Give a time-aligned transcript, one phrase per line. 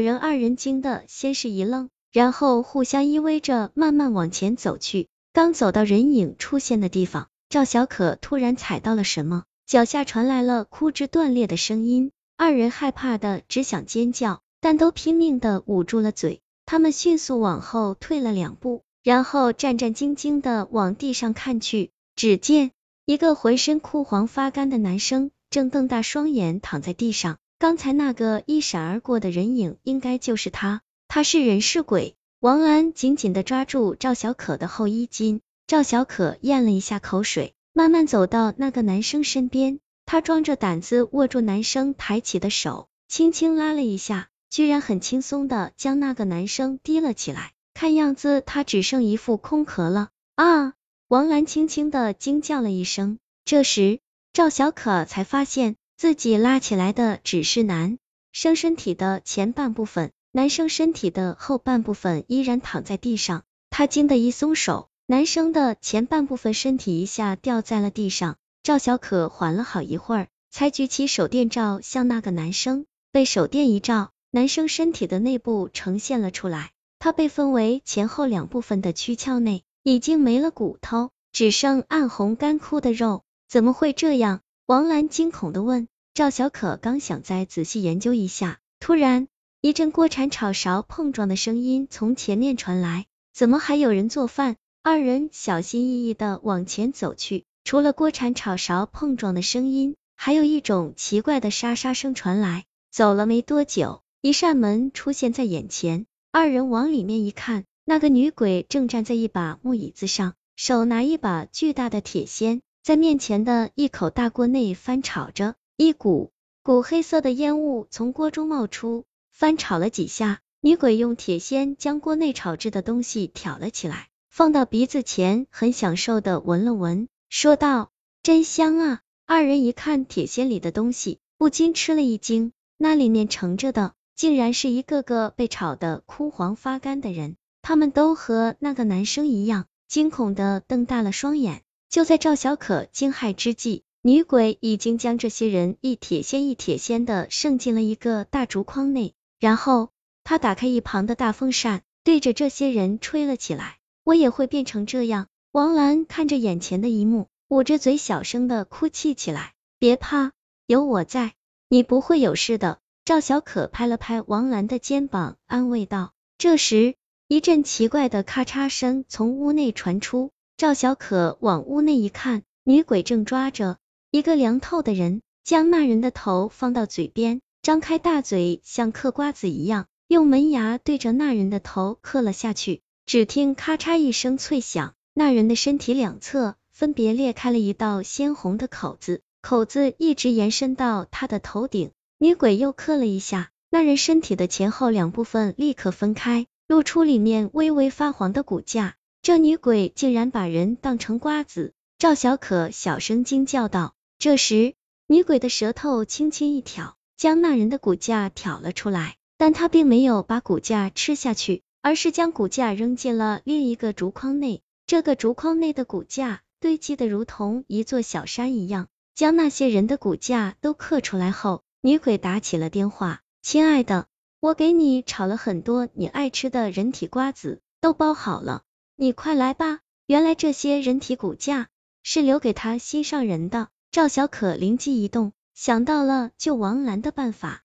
[0.00, 5.08] 人二人惊的先是一愣，然后互相依偎着慢慢往前走去。
[5.32, 16.40] 刚走到人影出现的地方，赵小可突然踩到了什么，脚下传来了枯枝断裂的声音，二人害怕的只想尖叫，但都拼命的捂住了嘴。
[16.66, 22.72] 他们迅速往后退了两步，然后战战兢兢的往地上看去，只见
[23.06, 27.38] 一个浑身枯黄发干的男生正瞪大双眼躺在地上。
[27.60, 30.80] 刚才那个一闪而过的人影，应该就是他。
[31.08, 32.14] 他是人是鬼？
[32.38, 39.80] 王安紧紧的抓住赵小可的后衣襟，赵小可咽了一下口水，慢慢走到那个男生身边。
[40.06, 47.50] 他壮着胆子握住男生抬起的手，轻轻拉了一下，居然很轻松的将那个男生提了起来。
[47.74, 50.74] 看样子他只剩一副空壳了啊！
[51.08, 53.18] 王兰轻轻的惊叫了一声。
[53.44, 53.98] 这时
[54.32, 55.74] 赵小可才发现。
[55.98, 57.98] 自己拉起来的只是男
[58.30, 63.42] 生身体的前半部分，男生身体的后半部分依然躺在地上。
[63.68, 68.36] 他惊得一松手，男生的前半部分身体一下掉在了地上。
[68.62, 72.86] 赵小可缓了好一会儿，才举起手电照向那个男生。
[73.10, 76.70] 被手电一照，男生身体的内部呈现了出来。
[77.00, 83.24] 他被分为前后两部分的躯壳内已经没了骨头，只剩暗红干枯的肉。
[83.48, 84.42] 怎么会这样？
[84.68, 89.26] 王兰惊恐的问：“赵小可刚想再仔细研究一下，突然
[89.62, 102.66] 一阵锅铲炒勺碰撞的声音从前面传来，怎么还有人做饭？”二人小心翼翼的往前走去，除了锅铲炒勺碰撞的声音，还有一种奇怪的沙沙声传来。
[102.90, 112.60] 走了没多久，一扇门出现在眼前，二人往里面一看，那个女鬼正站在一把木椅子上，手拿一把巨大的铁锨。
[112.88, 119.04] 在面前的一口大锅内翻炒着，一股股黑色的烟雾从锅中冒出。
[119.30, 127.90] 翻炒了几下，女鬼用铁锨将锅内炒制的东西挑了起来，放到鼻子前，很享受的闻了闻，说道
[128.24, 141.60] ：“真香啊！”二人一看铁锨里的东西，不禁吃了一惊，那里面盛着的，竟然是一个个被炒的枯黄发干的人，他们都和那个男生一样，惊恐的瞪大了双眼。
[141.90, 149.88] 就在赵小可惊骇之际，女鬼已经将这些人一铁锨一铁锨的盛进了一个大竹筐内，然后
[150.22, 153.78] 她打开一旁的大风扇，对着这些人吹了起来。
[154.04, 155.28] 我也会变成这样。
[155.50, 159.54] 王兰看着眼前的一幕，捂着嘴小声的哭泣起来。
[159.78, 160.32] 别怕，
[160.66, 161.32] 有我在，
[161.68, 162.80] 你不会有事的。
[163.06, 166.12] 赵小可拍了拍王兰的肩膀，安慰道。
[166.36, 166.96] 这时，
[167.28, 170.30] 一阵奇怪的咔嚓声从屋内传出。
[170.58, 173.76] 赵小可往屋内一看，女鬼正抓着
[174.10, 182.82] 一个凉透的人，将那人的头放到嘴边，张开大嘴，像嗑瓜子一样，用门牙对着那人的头嗑了下去。
[183.06, 191.92] 只听咔嚓一声脆响，那人的身体两侧分别裂开了一道鲜红的口子，口子一直延伸到他的头顶。
[192.18, 198.96] 女鬼又嗑了一下，那人身体的前后两部分立刻分开，露出里面微微发黄的骨架。
[199.22, 201.74] 这女鬼竟然把人当成瓜子！
[201.98, 203.94] 赵小可小声惊叫道。
[204.18, 204.74] 这时，
[205.06, 214.62] 女鬼的舌头轻轻一挑，将那人的骨架挑了出来，但她并没有把骨架吃下去，而是将骨架扔进了另一个竹筐内。
[214.86, 218.88] 这个竹筐内的骨架堆积的如同一座小山一样。
[219.14, 224.06] 将那些人的骨架都刻出来后，女鬼打起了电话：“亲爱的，
[224.38, 228.62] 我给你炒了很多你爱吃的人体瓜子，都包好了。”
[229.00, 229.78] 你快来吧！
[230.06, 231.68] 原来这些人体骨架
[232.02, 233.68] 是留给他心上人的。
[233.92, 237.62] 赵小可灵机一动，想到了救王兰的办法。